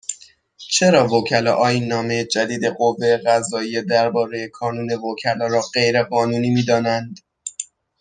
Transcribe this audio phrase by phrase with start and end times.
[0.75, 7.19] چرا وکلا آییننامه جدید قوه قضاییه درباره کانون وکلا را غیرقانونی میدانند